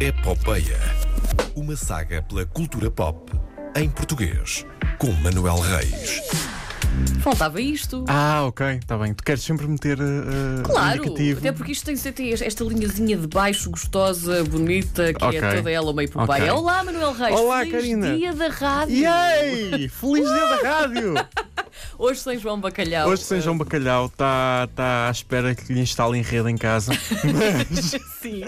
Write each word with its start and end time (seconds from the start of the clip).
Epopeia. 0.00 0.78
Uma 1.54 1.76
saga 1.76 2.20
pela 2.22 2.44
cultura 2.44 2.90
pop 2.90 3.32
em 3.76 3.88
português, 3.88 4.66
com 4.98 5.10
Manuel 5.12 5.58
Reis. 5.58 6.20
Faltava 7.20 7.60
isto. 7.60 8.04
Ah, 8.08 8.44
ok, 8.46 8.66
está 8.76 8.96
bem. 8.98 9.14
Tu 9.14 9.24
queres 9.24 9.42
sempre 9.42 9.66
meter 9.66 9.98
uh, 10.00 10.62
Claro, 10.64 10.98
indicativo. 11.04 11.38
até 11.40 11.52
porque 11.52 11.72
isto 11.72 11.84
tem, 11.86 11.96
tem 12.12 12.32
esta 12.32 12.64
linhazinha 12.64 13.16
de 13.16 13.26
baixo, 13.26 13.70
gostosa, 13.70 14.44
bonita, 14.44 15.12
que 15.12 15.24
Ok. 15.24 15.38
é 15.40 15.54
toda 15.56 15.70
ela 15.70 15.92
meio 15.92 16.08
por 16.10 16.22
Ok. 16.22 16.28
baixo. 16.38 16.54
Olá, 16.54 16.84
Manuel 16.84 17.12
Reis. 17.12 17.34
Olá, 17.40 17.58
Feliz 17.60 17.72
Karina. 17.72 18.16
dia 18.16 18.32
da 18.32 18.48
rádio. 18.48 18.96
Yay! 18.96 19.88
Feliz 19.88 20.28
dia 20.28 20.46
da 20.48 20.56
rádio! 20.68 21.14
Hoje 21.96 22.20
sem 22.20 22.38
João 22.38 22.60
Bacalhau. 22.60 23.08
Hoje 23.08 23.22
São 23.22 23.40
João 23.40 23.56
Bacalhau 23.56 24.06
está 24.06 24.68
tá 24.74 25.08
à 25.08 25.10
espera 25.10 25.54
que 25.54 25.72
lhe 25.72 25.80
instalem 25.80 26.22
rede 26.22 26.50
em 26.50 26.56
casa. 26.56 26.92
Mas 27.24 27.90
Sim. 28.20 28.42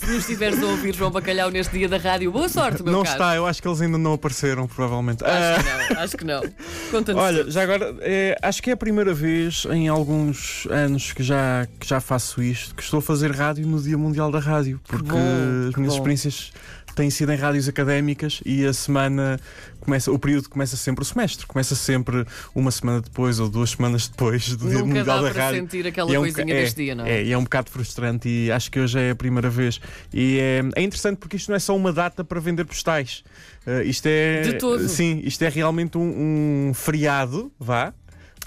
Se 0.00 0.06
nos 0.06 0.18
estiveres 0.20 0.62
a 0.62 0.66
ouvir 0.66 0.94
João 0.94 1.10
Bacalhau 1.10 1.50
neste 1.50 1.78
dia 1.78 1.88
da 1.88 1.96
rádio, 1.96 2.30
boa 2.30 2.48
sorte, 2.48 2.82
meu 2.82 2.92
não 2.92 3.02
caro. 3.02 3.14
está, 3.14 3.36
eu 3.36 3.46
acho 3.46 3.62
que 3.62 3.66
eles 3.68 3.80
ainda 3.80 3.96
não 3.96 4.12
apareceram, 4.12 4.66
provavelmente. 4.66 5.24
Acho 5.24 5.32
Ah, 5.32 5.62
que 5.88 5.94
não, 5.94 6.00
acho 6.02 6.16
que 6.18 6.24
não. 6.24 6.42
Conta-nos. 6.90 7.22
Olha, 7.22 7.50
já 7.50 7.62
agora, 7.62 7.96
é, 8.00 8.36
acho 8.42 8.62
que 8.62 8.70
é 8.70 8.74
a 8.74 8.76
primeira 8.76 9.14
vez 9.14 9.66
em 9.70 9.88
alguns 9.88 10.66
anos 10.70 11.12
que 11.12 11.22
já, 11.22 11.66
que 11.78 11.88
já 11.88 12.00
faço 12.00 12.42
isto, 12.42 12.74
que 12.74 12.82
estou 12.82 12.98
a 12.98 13.02
fazer 13.02 13.30
rádio 13.32 13.66
no 13.66 13.80
Dia 13.80 13.96
Mundial 13.96 14.30
da 14.30 14.38
Rádio, 14.40 14.80
porque 14.86 15.08
bom, 15.10 15.68
as 15.68 15.74
minhas 15.76 15.92
bom. 15.94 15.98
experiências 15.98 16.52
têm 17.00 17.08
sido 17.08 17.32
em 17.32 17.36
rádios 17.36 17.66
académicas 17.66 18.42
e 18.44 18.64
a 18.66 18.72
semana 18.74 19.40
começa, 19.80 20.12
o 20.12 20.18
período 20.18 20.50
começa 20.50 20.76
sempre 20.76 21.02
o 21.02 21.04
semestre, 21.04 21.46
começa 21.46 21.74
sempre 21.74 22.26
uma 22.54 22.70
semana 22.70 23.00
depois 23.00 23.40
ou 23.40 23.48
duas 23.48 23.70
semanas 23.70 24.06
depois 24.06 24.54
do 24.54 24.68
Dia 24.68 24.78
Nunca 24.80 24.86
Mundial 24.86 25.04
dá 25.04 25.22
da 25.22 25.30
para 25.30 25.44
Rádio. 25.44 25.60
sentir 25.60 25.86
aquela 25.86 26.14
é 26.14 26.18
um 26.18 26.22
coisinha 26.22 26.54
é, 26.54 26.60
deste 26.60 26.84
dia, 26.84 26.94
não 26.94 27.06
é? 27.06 27.10
É, 27.10 27.24
e 27.24 27.32
é 27.32 27.38
um 27.38 27.44
bocado 27.44 27.70
frustrante 27.70 28.28
e 28.28 28.52
acho 28.52 28.70
que 28.70 28.78
hoje 28.78 28.98
é 28.98 29.10
a 29.10 29.14
primeira 29.14 29.48
vez. 29.48 29.80
E 30.12 30.38
é, 30.38 30.62
é 30.76 30.82
interessante 30.82 31.16
porque 31.16 31.36
isto 31.36 31.48
não 31.48 31.56
é 31.56 31.58
só 31.58 31.74
uma 31.74 31.92
data 31.92 32.22
para 32.22 32.38
vender 32.38 32.64
postais. 32.64 33.24
Uh, 33.66 33.82
isto 33.82 34.06
é. 34.06 34.42
De 34.42 34.52
todo. 34.54 34.86
Sim, 34.88 35.20
isto 35.24 35.42
é 35.42 35.48
realmente 35.48 35.96
um, 35.96 36.68
um 36.68 36.74
feriado, 36.74 37.50
vá. 37.58 37.94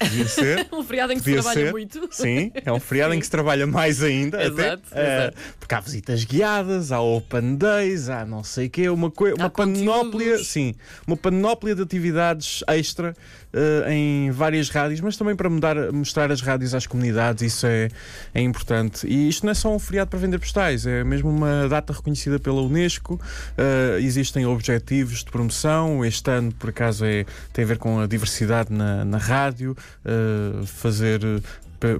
Devia 0.01 0.27
ser. 0.27 0.67
Um 0.73 0.83
feriado 0.83 1.13
em 1.13 1.17
que 1.17 1.23
se 1.23 1.33
trabalha 1.33 1.65
ser. 1.65 1.71
muito. 1.71 2.07
Sim, 2.11 2.51
é 2.65 2.71
um 2.71 2.79
feriado 2.79 3.13
em 3.13 3.19
que 3.19 3.25
se 3.25 3.31
trabalha 3.31 3.65
mais 3.67 4.01
ainda. 4.01 4.37
até. 4.45 4.63
Exato, 4.63 4.83
Uh, 4.93 4.99
exato. 4.99 5.37
porque 5.59 5.75
há 5.75 5.79
visitas 5.79 6.23
guiadas, 6.23 6.91
há 6.91 6.99
open 7.01 7.55
days, 7.55 8.09
há 8.09 8.25
não 8.25 8.43
sei 8.43 8.67
o 8.67 8.69
quê, 8.69 8.89
uma, 8.89 9.11
uma 9.37 9.49
panóplia, 9.49 10.37
sim, 10.43 10.73
uma 11.07 11.15
panóplia 11.17 11.73
de 11.75 11.81
atividades 11.81 12.63
extra 12.67 13.15
uh, 13.53 13.89
em 13.89 14.29
várias 14.31 14.69
rádios, 14.69 14.99
mas 14.99 15.15
também 15.17 15.35
para 15.35 15.49
mudar- 15.49 15.91
mostrar 15.91 16.31
as 16.31 16.41
rádios 16.41 16.73
às 16.73 16.85
comunidades, 16.87 17.43
isso 17.43 17.65
é, 17.67 17.89
é 18.33 18.41
importante. 18.41 19.05
E 19.07 19.29
isto 19.29 19.45
não 19.45 19.51
é 19.51 19.55
só 19.55 19.73
um 19.73 19.79
feriado 19.79 20.09
para 20.09 20.19
vender 20.19 20.39
postais, 20.39 20.85
é 20.85 21.03
mesmo 21.03 21.29
uma 21.29 21.67
data 21.69 21.93
reconhecida 21.93 22.39
pela 22.39 22.61
Unesco. 22.61 23.15
Uh, 23.57 23.97
existem 23.99 24.45
objetivos 24.45 25.19
de 25.23 25.31
promoção. 25.31 26.03
Este 26.03 26.29
ano, 26.31 26.51
por 26.53 26.69
acaso, 26.71 27.05
é, 27.05 27.25
tem 27.51 27.63
a 27.63 27.67
ver 27.67 27.77
com 27.77 27.99
a 27.99 28.07
diversidade 28.07 28.71
na, 28.73 29.05
na 29.05 29.17
rádio, 29.17 29.75
uh, 30.05 30.65
fazer. 30.65 31.21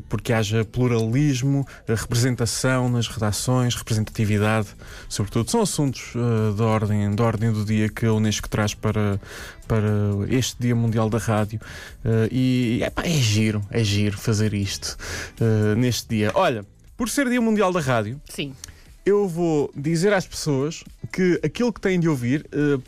porque 0.08 0.32
haja 0.32 0.64
pluralismo, 0.64 1.68
uh, 1.90 1.94
representação 1.94 2.88
nas 2.88 3.08
redações, 3.08 3.76
representatividade, 3.76 4.70
sobretudo, 5.10 5.52
são 5.52 5.62
assuntos 5.62 6.16
uh, 6.16 6.54
da, 6.54 6.64
ordem, 6.64 7.14
da 7.14 7.24
ordem 7.24 7.52
do 7.52 7.66
dia 7.66 7.90
que 7.90 8.06
a 8.06 8.14
Unesco 8.14 8.48
traz 8.48 8.74
para, 8.74 9.20
para 9.68 9.90
este 10.30 10.56
Dia 10.60 10.76
Mundial 10.76 11.10
da 11.10 11.18
Rádio. 11.18 11.60
Uh, 12.06 12.28
e 12.32 12.82
epá, 12.82 13.04
é 13.04 13.10
giro, 13.10 13.62
é 13.70 13.84
giro 13.84 14.18
fazer 14.18 14.54
isto 14.54 14.98
uh, 15.42 15.76
neste 15.76 16.08
dia. 16.08 16.32
Olha, 16.34 16.66
por 16.96 17.10
ser 17.10 17.28
Dia 17.30 17.42
Mundial 17.42 17.74
da 17.74 17.80
Rádio, 17.80 18.22
Sim. 18.30 18.54
eu 19.06 19.28
vou 19.28 19.72
dizer 19.76 20.14
às 20.14 20.26
pessoas 20.26 20.84
que 21.12 21.40
aquilo 21.44 21.74
que 21.74 21.82
têm 21.82 22.00
de 22.00 22.08
ouvir 22.08 22.46
uh, 22.54 22.82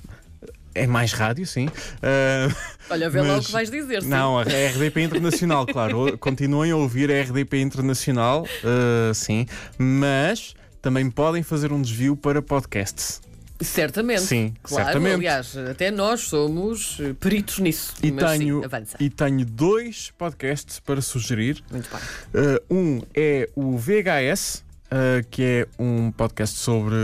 é 0.76 0.86
mais 0.86 1.14
rádio, 1.14 1.46
sim. 1.48 1.68
Uh, 1.68 2.54
Olha, 2.90 3.10
vê 3.10 3.22
lá 3.22 3.28
o 3.34 3.36
Mas- 3.38 3.46
que 3.48 3.52
vais 3.52 3.72
dizer. 3.72 4.04
sim. 4.04 4.10
não, 4.10 4.38
a 4.38 4.44
RDP 4.44 5.02
Internacional, 5.02 5.66
claro. 5.68 6.18
Continuem 6.20 6.72
a 6.72 6.76
ouvir 6.76 7.10
a 7.12 7.22
RDP 7.22 7.62
Internacional, 7.62 8.44
uh, 8.44 9.14
sim. 9.14 9.46
Mas 9.78 10.54
também 10.82 11.10
podem 11.10 11.42
fazer 11.42 11.72
um 11.72 11.82
desvio 11.82 12.16
para 12.16 12.42
podcasts. 12.42 13.22
Certamente. 13.62 14.22
Sim, 14.22 14.54
claro, 14.62 14.84
certamente. 14.86 15.14
Aliás, 15.16 15.56
até 15.56 15.90
nós 15.90 16.20
somos 16.24 16.98
eh, 17.00 17.14
peritos 17.18 17.60
nisso. 17.60 17.94
E 18.04 18.12
Mas 18.12 18.32
tenho, 18.38 18.60
sim, 18.60 18.66
avança. 18.66 18.98
e 19.00 19.10
tenho 19.10 19.46
dois 19.46 20.12
podcasts 20.18 20.78
para 20.82 21.00
sugerir. 21.02 21.64
Muito 21.72 21.90
bem. 21.90 22.44
Uh, 22.44 22.60
um 22.70 23.02
é 23.16 23.48
o 23.56 23.78
VHS, 23.78 24.65
uh, 24.86 25.26
que 25.30 25.44
é 25.44 25.68
um 25.80 26.12
podcast 26.12 26.58
sobre 26.58 26.96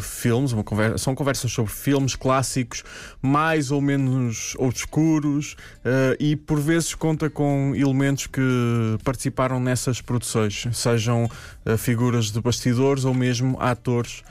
filmes, 0.00 0.52
uma 0.52 0.64
conversa, 0.64 0.98
são 0.98 1.14
conversas 1.14 1.52
sobre 1.52 1.72
filmes 1.72 2.14
clássicos, 2.16 2.82
mais 3.20 3.70
ou 3.70 3.80
menos 3.80 4.54
obscuros, 4.58 5.56
uh, 5.84 6.16
e 6.18 6.36
por 6.36 6.60
vezes 6.60 6.94
conta 6.94 7.30
com 7.30 7.72
elementos 7.74 8.26
que 8.26 8.40
participaram 9.04 9.60
nessas 9.60 10.00
produções, 10.00 10.66
sejam 10.72 11.24
uh, 11.24 11.76
figuras 11.76 12.30
de 12.30 12.40
bastidores 12.40 13.04
ou 13.04 13.14
mesmo 13.14 13.56
atores 13.60 14.22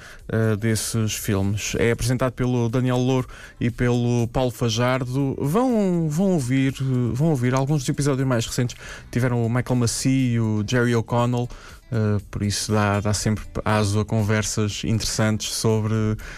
desses 0.59 1.15
filmes. 1.15 1.73
É 1.79 1.89
apresentado 1.89 2.33
pelo 2.33 2.69
Daniel 2.69 2.97
Louro 2.97 3.27
e 3.59 3.71
pelo 3.71 4.27
Paulo 4.27 4.51
Fajardo. 4.51 5.35
Vão, 5.39 6.07
vão 6.07 6.33
ouvir, 6.33 6.75
vão 7.13 7.29
ouvir 7.29 7.55
alguns 7.55 7.79
dos 7.79 7.89
episódios 7.89 8.27
mais 8.27 8.45
recentes. 8.45 8.75
Tiveram 9.09 9.43
o 9.43 9.49
Michael 9.49 9.75
Massey 9.75 10.33
e 10.33 10.39
o 10.39 10.63
Jerry 10.67 10.95
O'Connell. 10.95 11.49
Uh, 11.91 12.21
por 12.29 12.43
isso 12.43 12.71
dá, 12.71 12.99
dá 12.99 13.13
sempre 13.13 13.43
aso 13.65 13.99
a 13.99 14.05
conversas 14.05 14.83
interessantes 14.83 15.53
sobre 15.53 15.93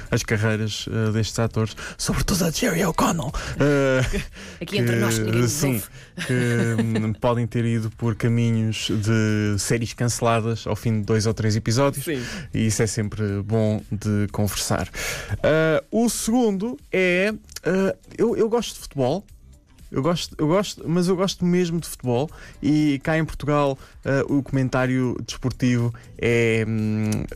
as 0.09 0.23
carreiras 0.23 0.87
uh, 0.87 1.11
destes 1.11 1.37
atores, 1.39 1.75
sobretudo 1.97 2.45
a 2.45 2.51
Jerry 2.51 2.85
O'Connell. 2.85 3.27
Uh, 3.27 4.21
Aqui 4.61 4.77
entre 4.77 4.95
nós, 4.95 5.15
sim, 5.49 5.81
que 6.25 6.33
hum, 6.81 7.13
podem 7.19 7.45
ter 7.45 7.65
ido 7.65 7.89
por 7.91 8.15
caminhos 8.15 8.87
de 8.89 9.59
séries 9.59 9.93
canceladas 9.93 10.65
ao 10.65 10.75
fim 10.75 10.99
de 10.99 11.05
dois 11.05 11.25
ou 11.25 11.33
três 11.33 11.55
episódios. 11.55 12.05
Sim. 12.05 12.23
E 12.53 12.67
isso 12.67 12.81
é 12.81 12.87
sempre 12.87 13.41
bom 13.41 13.81
de 13.91 14.27
conversar. 14.31 14.89
O 15.91 16.07
segundo 16.09 16.77
é. 16.91 17.33
eu, 18.17 18.37
eu 18.37 18.47
gosto 18.47 18.75
de 18.75 18.79
futebol. 18.79 19.25
Eu 19.91 20.01
gosto, 20.01 20.35
eu 20.37 20.47
gosto, 20.47 20.83
mas 20.87 21.07
eu 21.07 21.15
gosto 21.15 21.45
mesmo 21.45 21.79
de 21.79 21.87
futebol 21.87 22.29
e 22.61 22.99
cá 23.03 23.17
em 23.17 23.25
Portugal 23.25 23.77
ah, 24.05 24.23
o 24.29 24.41
comentário 24.41 25.17
desportivo 25.25 25.93
é 26.17 26.65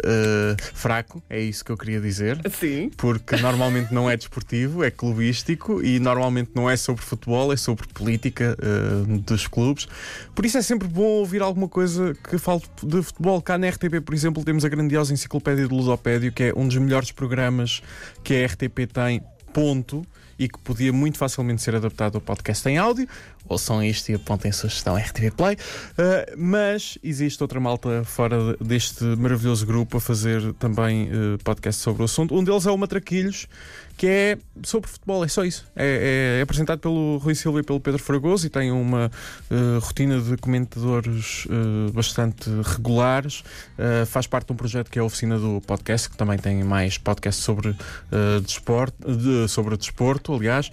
ah, 0.03 0.55
fraco, 0.73 1.21
é 1.29 1.39
isso 1.39 1.66
que 1.66 1.71
eu 1.71 1.77
queria 1.77 1.99
dizer. 1.99 2.39
Sim. 2.51 2.91
Porque 2.95 3.35
normalmente 3.38 3.93
não 3.93 4.09
é 4.09 4.16
desportivo, 4.16 4.83
é 4.83 4.91
clubístico 4.91 5.83
e 5.83 5.99
normalmente 5.99 6.51
não 6.55 6.69
é 6.69 6.75
sobre 6.77 7.03
futebol, 7.03 7.51
é 7.51 7.57
sobre 7.57 7.88
política 7.88 8.55
eh, 8.61 9.19
dos 9.19 9.47
clubes. 9.47 9.87
Por 10.33 10.45
isso 10.45 10.57
é 10.57 10.61
sempre 10.61 10.87
bom 10.87 11.03
ouvir 11.03 11.41
alguma 11.41 11.67
coisa 11.67 12.13
que 12.13 12.37
fale 12.37 12.61
de 12.81 13.01
futebol. 13.01 13.41
Cá 13.41 13.57
na 13.57 13.69
RTP, 13.69 14.01
por 14.03 14.13
exemplo, 14.13 14.43
temos 14.43 14.63
a 14.66 14.69
grandiosa 14.69 15.13
Enciclopédia 15.13 15.67
de 15.67 15.73
Ludopédio, 15.73 16.31
que 16.31 16.43
é 16.43 16.53
um 16.55 16.67
dos 16.67 16.77
melhores 16.77 17.11
programas 17.11 17.81
que 18.23 18.33
a 18.33 18.45
RTP 18.45 18.91
tem, 18.91 19.22
ponto. 19.53 20.05
E 20.38 20.47
que 20.50 20.59
podia 20.59 20.91
muito 20.91 21.18
facilmente 21.18 21.62
ser 21.62 21.75
adaptado 21.75 22.16
ao 22.16 22.22
podcast 22.22 22.68
em 22.68 22.78
áudio. 22.78 23.07
Ouçam 23.47 23.84
isto 23.84 24.09
e 24.09 24.16
apontem 24.16 24.51
sugestão 24.51 24.96
RTP 24.97 25.31
Play. 25.35 25.56
Uh, 25.56 26.35
mas 26.35 26.97
existe 27.03 27.41
outra 27.44 27.59
malta 27.59 28.03
fora 28.03 28.57
de- 28.57 28.66
deste 28.68 29.03
maravilhoso 29.03 29.66
grupo 29.66 29.97
a 29.97 30.01
fazer 30.01 30.51
também 30.53 31.03
uh, 31.09 31.38
podcast 31.44 31.79
sobre 31.81 32.01
o 32.01 32.06
assunto. 32.06 32.35
Um 32.35 32.44
deles 32.44 32.66
é 32.66 32.72
o 32.72 32.78
Matraquilhos, 32.78 33.47
que 33.96 34.07
é 34.07 34.38
sobre 34.63 34.90
futebol, 34.90 35.23
é 35.23 35.28
só 35.28 35.46
isso. 35.46 35.63
É, 35.75 36.38
é 36.40 36.41
apresentado 36.41 36.79
pelo 36.79 37.17
Rui 37.19 37.35
Silva 37.35 37.59
e 37.59 37.63
pelo 37.63 37.79
Pedro 37.79 38.02
Fragoso 38.02 38.47
e 38.47 38.50
tem 38.50 38.72
uma 38.72 39.12
uh, 39.52 39.79
rotina 39.79 40.19
de 40.19 40.35
comentadores 40.38 41.46
uh, 41.46 41.91
bastante 41.94 42.50
regulares. 42.63 43.41
Uh, 43.78 44.06
faz 44.07 44.25
parte 44.25 44.47
de 44.47 44.53
um 44.53 44.56
projeto 44.56 44.90
que 44.90 44.97
é 44.97 45.02
a 45.03 45.06
Oficina 45.06 45.38
do 45.38 45.62
Podcast, 45.62 46.09
que 46.09 46.17
também 46.17 46.38
tem 46.40 46.63
mais 46.63 46.97
podcasts 46.97 47.44
sobre, 47.46 47.70
uh, 47.70 48.41
desporto, 48.43 48.97
de- 49.16 49.47
sobre 49.47 49.78
desporto, 49.78 50.24
aliás. 50.33 50.69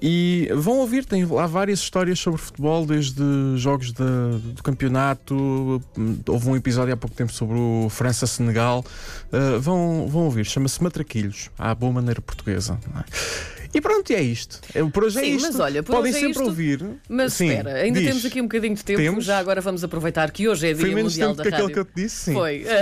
E 0.00 0.48
vão 0.54 0.78
ouvir, 0.78 1.04
tem 1.04 1.24
lá 1.24 1.46
várias 1.46 1.78
histórias 1.80 2.18
sobre 2.18 2.40
futebol, 2.40 2.84
desde 2.86 3.22
jogos 3.56 3.92
de- 3.92 4.38
do 4.54 4.62
campeonato. 4.62 5.82
Houve 6.28 6.48
um 6.48 6.56
episódio 6.56 6.94
há 6.94 6.96
pouco 6.96 7.14
tempo 7.16 7.32
sobre 7.32 7.56
o 7.58 7.88
França-Senegal. 7.90 8.84
Uh, 9.32 9.58
vão, 9.60 10.06
vão 10.08 10.22
ouvir, 10.24 10.44
chama-se 10.44 10.82
Matraquilhos, 10.82 11.50
à 11.58 11.74
boa 11.74 11.92
maneira 11.92 12.20
portuguesa. 12.20 12.78
é? 12.96 13.54
E 13.76 13.80
pronto, 13.80 14.08
e 14.10 14.14
é 14.14 14.22
isto. 14.22 14.60
É, 14.72 14.84
por 14.84 15.02
hoje 15.02 15.18
é 15.18 15.22
Sim, 15.22 15.34
isto. 15.34 15.46
mas 15.48 15.58
olha, 15.58 15.82
Podem 15.82 16.10
é 16.10 16.14
sempre 16.14 16.30
isto. 16.30 16.44
ouvir. 16.44 16.86
Mas 17.08 17.32
Sim, 17.32 17.48
espera, 17.48 17.72
ainda 17.74 17.98
diz. 17.98 18.08
temos 18.08 18.24
aqui 18.24 18.40
um 18.40 18.44
bocadinho 18.44 18.74
de 18.76 18.84
tempo. 18.84 19.00
Temos? 19.00 19.24
Já 19.24 19.36
agora 19.38 19.60
vamos 19.60 19.82
aproveitar 19.82 20.30
que 20.30 20.46
hoje 20.48 20.68
é 20.70 20.74
Foi 20.76 20.84
Dia 20.84 20.94
menos 20.94 21.12
Mundial 21.14 21.34
da 21.34 21.42
aquele 21.42 21.56
Rádio. 21.56 21.72
que 21.74 21.78
eu 21.80 21.84
te 21.84 21.92
disse, 21.96 22.16
sim. 22.26 22.32
Foi. 22.34 22.64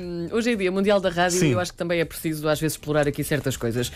Um, 0.00 0.28
hoje 0.34 0.52
é 0.52 0.56
Dia 0.56 0.72
Mundial 0.72 1.00
da 1.00 1.08
Rádio 1.10 1.38
Sim. 1.38 1.48
e 1.48 1.52
eu 1.52 1.60
acho 1.60 1.72
que 1.72 1.78
também 1.78 2.00
é 2.00 2.04
preciso 2.04 2.48
às 2.48 2.58
vezes 2.60 2.74
explorar 2.76 3.06
aqui 3.06 3.22
certas 3.22 3.56
coisas. 3.56 3.92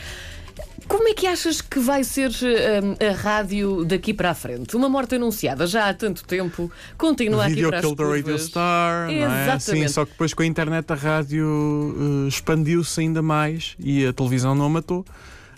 Como 0.89 1.09
é 1.09 1.15
que 1.15 1.27
achas 1.27 1.61
que 1.61 1.81
vai 1.81 2.05
ser 2.05 2.31
um, 2.31 3.07
a 3.07 3.13
rádio 3.13 3.85
daqui 3.85 4.15
para 4.15 4.31
a 4.31 4.35
frente? 4.35 4.77
Uma 4.77 4.89
morte 4.89 5.17
anunciada 5.17 5.67
já 5.67 5.89
há 5.89 5.95
tanto 5.95 6.25
tempo, 6.25 6.71
continua 6.97 7.47
aqui 7.47 7.67
para 7.67 7.79
as 7.79 7.85
Kill 7.85 7.97
the 7.97 8.05
Radio. 8.05 8.39
Star, 8.39 9.07
não 9.09 9.13
é? 9.13 9.43
Exatamente. 9.43 9.89
Sim, 9.89 9.89
só 9.89 10.05
que 10.05 10.13
depois 10.13 10.33
com 10.33 10.43
a 10.43 10.47
internet 10.47 10.91
a 10.93 10.95
rádio 10.95 12.25
eh, 12.27 12.29
expandiu-se 12.29 13.01
ainda 13.01 13.21
mais 13.21 13.75
e 13.81 14.07
a 14.07 14.13
televisão 14.13 14.55
não 14.55 14.67
a 14.67 14.71
matou. 14.71 15.05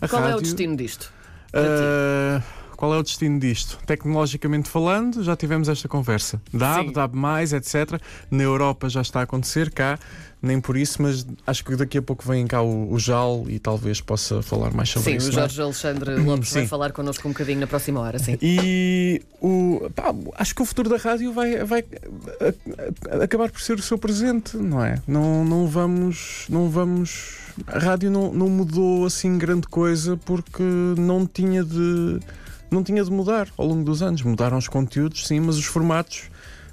A 0.00 0.08
Qual 0.08 0.22
é 0.22 0.26
o 0.26 0.28
rádio, 0.30 0.42
destino 0.42 0.76
disto? 0.76 1.12
eh, 1.52 2.40
qual 2.78 2.94
é 2.94 2.96
o 2.96 3.02
destino 3.02 3.40
disto? 3.40 3.76
Tecnologicamente 3.84 4.68
falando, 4.70 5.20
já 5.24 5.34
tivemos 5.34 5.68
esta 5.68 5.88
conversa. 5.88 6.40
DAB, 6.54 6.86
Sim. 6.86 6.92
DAB, 6.92 7.14
etc. 7.56 8.00
Na 8.30 8.44
Europa 8.44 8.88
já 8.88 9.02
está 9.02 9.18
a 9.18 9.22
acontecer, 9.24 9.72
cá, 9.72 9.98
nem 10.40 10.60
por 10.60 10.76
isso, 10.76 11.02
mas 11.02 11.26
acho 11.44 11.64
que 11.64 11.74
daqui 11.74 11.98
a 11.98 12.02
pouco 12.02 12.24
vem 12.24 12.46
cá 12.46 12.62
o, 12.62 12.92
o 12.92 12.96
JAL 13.00 13.46
e 13.48 13.58
talvez 13.58 14.00
possa 14.00 14.42
falar 14.42 14.72
mais 14.72 14.90
sobre 14.90 15.10
Sim, 15.10 15.16
isso. 15.16 15.30
o 15.30 15.32
não 15.32 15.38
é? 15.38 15.40
Jorge 15.42 15.60
Alexandre 15.60 16.14
Lopes 16.22 16.52
vai 16.52 16.62
Sim. 16.62 16.68
falar 16.68 16.92
connosco 16.92 17.26
um 17.26 17.32
bocadinho 17.32 17.58
na 17.58 17.66
próxima 17.66 17.98
hora, 17.98 18.16
sim. 18.20 18.38
E 18.40 19.22
o, 19.40 19.90
pá, 19.92 20.14
acho 20.36 20.54
que 20.54 20.62
o 20.62 20.64
futuro 20.64 20.88
da 20.88 20.98
rádio 20.98 21.32
vai, 21.32 21.64
vai 21.64 21.80
a- 21.80 23.16
a- 23.18 23.24
acabar 23.24 23.50
por 23.50 23.60
ser 23.60 23.76
o 23.76 23.82
seu 23.82 23.98
presente, 23.98 24.56
não 24.56 24.84
é? 24.84 25.02
Não, 25.04 25.44
não 25.44 25.66
vamos. 25.66 26.44
Não 26.48 26.70
vamos. 26.70 27.38
A 27.66 27.80
rádio 27.80 28.08
não, 28.08 28.32
não 28.32 28.48
mudou 28.48 29.04
assim 29.04 29.36
grande 29.36 29.66
coisa 29.66 30.16
porque 30.16 30.62
não 30.96 31.26
tinha 31.26 31.64
de. 31.64 32.20
Não 32.70 32.82
tinha 32.82 33.02
de 33.02 33.10
mudar 33.10 33.48
ao 33.56 33.66
longo 33.66 33.84
dos 33.84 34.02
anos. 34.02 34.22
Mudaram 34.22 34.58
os 34.58 34.68
conteúdos, 34.68 35.26
sim, 35.26 35.40
mas 35.40 35.56
os 35.56 35.64
formatos 35.64 36.30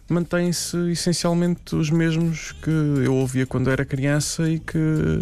mantêm-se 0.07 0.92
essencialmente 0.92 1.75
os 1.75 1.89
mesmos 1.89 2.51
que 2.51 2.69
eu 2.69 3.15
ouvia 3.15 3.45
quando 3.45 3.71
era 3.71 3.83
criança 3.83 4.47
e 4.47 4.59
que 4.59 5.19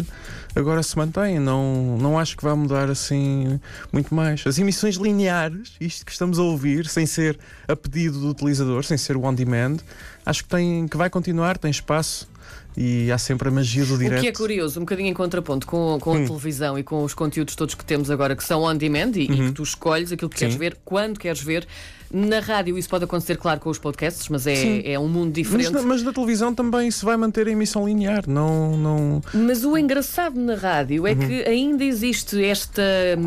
agora 0.54 0.82
se 0.82 0.96
mantêm. 0.96 1.38
Não, 1.38 1.96
não 1.98 2.18
acho 2.18 2.36
que 2.36 2.44
vai 2.44 2.54
mudar 2.54 2.90
assim 2.90 3.58
muito 3.92 4.14
mais. 4.14 4.46
As 4.46 4.58
emissões 4.58 4.96
lineares, 4.96 5.72
isto 5.80 6.04
que 6.04 6.12
estamos 6.12 6.38
a 6.38 6.42
ouvir, 6.42 6.86
sem 6.86 7.06
ser 7.06 7.38
a 7.66 7.74
pedido 7.74 8.20
do 8.20 8.28
utilizador, 8.28 8.84
sem 8.84 8.98
ser 8.98 9.16
o 9.16 9.24
on-demand, 9.24 9.78
acho 10.26 10.42
que, 10.42 10.50
tem, 10.50 10.86
que 10.86 10.96
vai 10.96 11.08
continuar, 11.08 11.56
tem 11.56 11.70
espaço 11.70 12.28
e 12.76 13.10
há 13.12 13.18
sempre 13.18 13.48
a 13.48 13.50
magia 13.52 13.84
do 13.86 13.94
O 13.94 13.98
direto. 13.98 14.20
que 14.20 14.26
é 14.28 14.32
curioso, 14.32 14.80
um 14.80 14.82
bocadinho 14.82 15.08
em 15.08 15.14
contraponto 15.14 15.66
com, 15.66 15.96
com 16.00 16.12
a 16.14 16.18
Hum. 16.18 16.24
televisão 16.26 16.78
e 16.78 16.82
com 16.82 17.04
os 17.04 17.14
conteúdos 17.14 17.54
todos 17.54 17.74
que 17.74 17.84
temos 17.84 18.10
agora, 18.10 18.34
que 18.34 18.42
são 18.42 18.62
on 18.62 18.76
demand 18.76 19.12
e, 19.14 19.22
e 19.22 19.26
que 19.28 19.52
tu 19.52 19.62
escolhes 19.62 20.10
aquilo 20.10 20.28
que 20.28 20.36
queres 20.38 20.54
Uhum. 20.54 20.60
Sim. 20.60 20.68
ver, 20.70 20.76
quando 20.84 21.18
queres 21.18 21.40
ver. 21.42 21.66
Na 22.12 22.38
rádio 22.38 22.78
isso 22.78 22.88
pode 22.88 23.02
acontecer, 23.04 23.36
claro, 23.38 23.58
com 23.58 23.68
os 23.70 23.78
podcasts, 23.78 24.28
mas 24.28 24.46
é, 24.46 24.92
é 24.92 24.98
um 25.00 25.08
mundo 25.08 25.26
Mas 25.36 25.46
diferente. 25.46 25.70
na, 25.72 25.82
mas 25.82 26.00
na 26.02 26.12
televisão 26.12 26.54
também 26.54 26.88
se 26.88 27.04
vai 27.04 27.16
manter 27.16 27.48
a 27.48 27.50
emissão 27.50 27.86
linear, 27.88 28.22
não. 28.28 28.76
não... 28.76 29.22
Mas 29.32 29.64
o 29.64 29.76
engraçado 29.76 30.38
na 30.38 30.54
rádio 30.54 31.08
é 31.08 31.12
Uhum. 31.12 31.18
que 31.18 31.42
ainda 31.42 31.82
existe 31.82 32.44
esta 32.44 32.82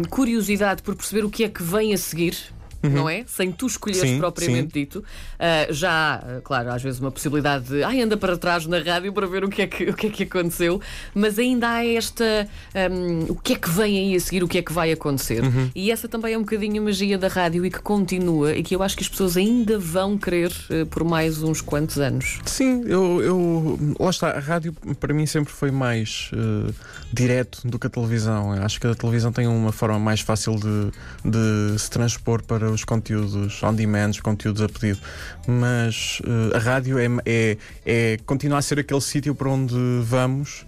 curiosidade 0.09 0.81
por 0.83 0.95
perceber 0.95 1.25
o 1.25 1.29
que 1.29 1.43
é 1.43 1.49
que 1.49 1.61
vem 1.63 1.93
a 1.93 1.97
seguir. 1.97 2.37
Não 2.83 3.09
é? 3.09 3.24
Sem 3.27 3.51
tu 3.51 3.68
escolheres 3.68 4.07
Uhum. 4.07 4.15
Sim, 4.15 4.19
propriamente 4.19 4.74
sim. 4.74 4.79
dito. 4.79 5.03
Ah, 5.39 5.68
já 5.69 5.89
há, 5.89 6.15
ah, 6.15 6.41
claro, 6.44 6.71
às 6.71 6.81
vezes 6.81 7.00
uma 7.00 7.12
possibilidade 7.12 7.65
de 7.65 7.83
ai, 7.83 8.01
anda 8.01 8.18
para 8.18 8.38
trás 8.38 8.65
na 8.65 8.79
rádio 8.79 9.12
para 9.13 9.27
ver 9.27 9.44
o 9.44 9.50
que 9.50 9.62
é 9.62 9.68
que, 9.68 9.89
o 9.89 9.94
que, 9.94 10.07
é 10.07 10.09
que 10.09 10.24
aconteceu, 10.24 10.81
mas 11.13 11.39
ainda 11.39 11.69
há 11.69 11.85
esta 11.85 12.47
hum, 12.91 13.25
o 13.29 13.35
que 13.35 13.53
é 13.53 13.56
que 13.56 13.69
vem 13.69 13.97
aí 13.97 14.15
a 14.15 14.19
seguir, 14.19 14.44
o 14.44 14.47
que 14.47 14.57
é 14.57 14.62
que 14.62 14.74
vai 14.74 14.91
acontecer. 14.91 15.44
Uhum. 15.44 15.69
E 15.75 15.91
essa 15.91 16.07
também 16.07 16.33
é 16.33 16.38
um 16.38 16.41
bocadinho 16.41 16.81
a 16.81 16.85
magia 16.85 17.18
da 17.18 17.27
rádio 17.27 17.65
e 17.65 17.71
que 17.71 17.79
continua 17.79 18.53
e 18.53 18.63
que 18.63 18.75
eu 18.75 18.83
acho 18.83 18.95
que 18.95 19.03
as 19.03 19.09
pessoas 19.09 19.38
ainda 19.38 19.77
vão 19.77 20.18
querer 20.18 20.51
eh, 20.69 20.85
por 20.85 21.03
mais 21.03 21.41
uns 21.41 21.62
quantos 21.62 21.97
anos. 21.97 22.39
Sim, 22.45 22.83
eu, 22.85 23.21
eu. 23.21 23.80
Lá 24.00 24.09
está, 24.09 24.31
a 24.31 24.39
rádio 24.39 24.73
para 25.00 25.13
mim 25.13 25.25
sempre 25.25 25.51
foi 25.51 25.71
mais 25.71 26.31
eh, 26.33 26.73
direto 27.12 27.68
do 27.68 27.80
que 27.80 27.88
a 27.88 27.89
televisão. 27.89 28.56
Eu 28.56 28.63
acho 28.63 28.80
que 28.80 28.88
a 28.88 28.95
televisão 28.95 29.31
tem 29.31 29.47
uma 29.47 29.71
forma 29.71 30.00
mais 30.00 30.21
fácil 30.21 30.56
de, 30.56 30.91
de 31.23 31.80
se 31.80 31.89
transpor 31.89 32.44
para 32.44 32.66
os 32.69 32.83
conteúdos 32.83 33.61
on 33.63 33.73
demand, 33.73 34.09
os 34.11 34.19
conteúdos 34.19 34.61
a 34.61 34.69
pedido. 34.69 34.99
Mas 35.47 36.21
eh, 36.25 36.55
a 36.57 36.59
rádio 36.59 36.97
é, 36.99 37.07
é, 37.25 37.57
é 37.85 38.17
continua 38.25 38.57
a 38.57 38.61
ser 38.61 38.79
aquele 38.79 39.01
sítio 39.01 39.33
para 39.35 39.49
onde 39.49 39.75
vamos 40.03 40.65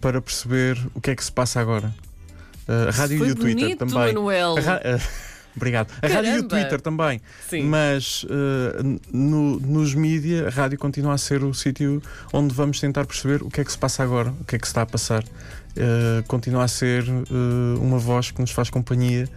para 0.00 0.20
perceber 0.20 0.78
o 0.94 1.00
que 1.00 1.10
é 1.10 1.14
que 1.16 1.24
se 1.24 1.32
passa 1.32 1.60
agora. 1.60 1.92
Eh, 2.68 2.88
a 2.88 2.90
rádio 2.90 3.18
Foi 3.18 3.28
e 3.28 3.30
o 3.32 3.34
Twitter 3.34 3.62
bonito, 3.64 3.78
também. 3.86 4.14
Manuel. 4.14 4.54
Eh, 4.58 4.98
Obrigado. 5.54 5.92
A 6.00 6.06
rádio 6.06 6.16
e 6.16 6.38
o 6.38 6.44
Caramba. 6.44 6.48
Twitter 6.48 6.80
também. 6.80 7.20
Sim. 7.48 7.64
Mas 7.64 8.24
eh, 8.30 8.82
no- 9.12 9.60
nos 9.60 9.94
mídia, 9.94 10.46
a 10.46 10.50
rádio 10.50 10.78
continua 10.78 11.12
a 11.12 11.18
ser 11.18 11.44
o 11.44 11.52
sítio 11.52 12.02
onde 12.32 12.54
vamos 12.54 12.80
tentar 12.80 13.04
perceber 13.04 13.42
o 13.42 13.50
que 13.50 13.60
é 13.60 13.64
que 13.64 13.70
se 13.70 13.76
passa 13.76 14.02
agora, 14.02 14.30
o 14.40 14.44
que 14.44 14.56
é 14.56 14.58
que 14.58 14.66
se 14.66 14.70
está 14.70 14.80
a 14.82 14.86
passar. 14.86 15.22
Eh, 15.76 16.22
continua 16.26 16.64
a 16.64 16.68
ser 16.68 17.04
eh, 17.06 17.78
uma 17.78 17.98
voz 17.98 18.30
que 18.30 18.40
nos 18.40 18.50
faz 18.50 18.70
companhia 18.70 19.28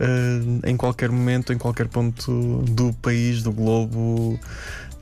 eh, 0.00 0.70
em 0.70 0.76
qualquer 0.76 1.10
momento, 1.10 1.52
em 1.52 1.58
qualquer 1.58 1.88
ponto 1.88 2.62
do 2.62 2.92
país, 2.94 3.42
do 3.42 3.52
globo, 3.52 4.38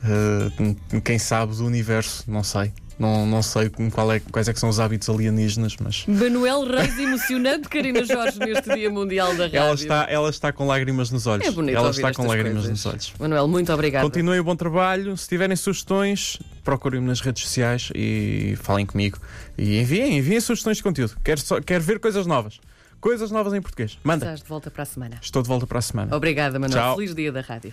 eh, 0.05 1.01
quem 1.05 1.19
sabe 1.19 1.55
do 1.57 1.67
universo, 1.67 2.25
não 2.27 2.43
sei. 2.43 2.73
Não, 2.99 3.27
não 3.27 3.43
sei 3.43 3.67
é- 3.67 4.21
quais 4.33 4.49
é 4.49 4.55
que 4.55 4.59
são 4.59 4.71
os 4.71 4.81
hábitos 4.81 5.09
alienígenas, 5.11 5.77
mas 5.79 6.07
Manuel 6.07 6.65
Reis 6.65 6.99
emocionante, 6.99 7.69
Karina 7.69 8.03
Jorge, 8.03 8.39
neste 8.39 8.75
Dia 8.75 8.89
Mundial 8.89 9.35
da 9.37 9.45
Rádio. 9.45 9.59
ela 9.59 9.75
está, 9.75 10.07
ela 10.09 10.31
está 10.31 10.53
com 10.53 10.67
lágrimas 10.67 11.11
nos 11.11 11.27
olhos. 11.27 11.47
É 11.47 11.51
bonito 11.51 11.77
ela 11.77 11.91
está 11.91 12.15
com 12.15 12.27
lágrimas 12.27 12.63
coisas. 12.63 12.71
nos 12.71 12.87
olhos. 12.87 13.13
Manuel, 13.19 13.47
muito 13.49 13.71
obrigada. 13.71 14.03
Continuem 14.03 14.41
o 14.41 14.45
bom 14.45 14.57
trabalho. 14.57 15.15
Se 15.15 15.29
tiverem 15.29 15.55
sugestões, 15.57 16.39
procurem-me 16.65 17.07
nas 17.07 17.21
redes 17.21 17.43
sociais 17.43 17.91
e 17.95 18.57
falem 18.63 18.87
comigo. 18.87 19.19
E 19.59 19.79
enviem, 19.79 20.17
enviem 20.17 20.41
sugestões 20.41 20.79
de 20.79 20.83
conteúdo. 20.83 21.19
Quero, 21.23 21.41
só, 21.41 21.61
quero 21.61 21.85
ver 21.85 22.01
coisas 22.01 22.27
novas. 22.27 22.59
Coisas 23.07 23.31
novas 23.31 23.55
em 23.55 23.63
português. 23.63 23.97
Manda. 24.03 24.27
Estás 24.27 24.43
de 24.43 24.49
volta 24.49 24.69
para 24.69 24.83
a 24.83 24.87
semana. 24.87 25.19
Estou 25.23 25.41
de 25.41 25.47
volta 25.47 25.65
para 25.65 25.79
a 25.79 25.83
semana. 25.83 26.17
Obrigada, 26.17 26.59
Manuel. 26.59 26.77
Tchau. 26.77 26.97
Feliz 26.97 27.15
dia 27.15 27.31
da 27.31 27.41
rádio. 27.41 27.73